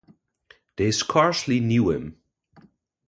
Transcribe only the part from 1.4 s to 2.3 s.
knew him.